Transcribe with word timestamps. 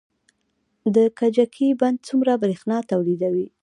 د 0.95 0.97
کجکي 1.19 1.67
بند 1.79 1.97
څومره 2.07 2.31
بریښنا 2.41 2.77
تولیدوي؟ 2.91 3.47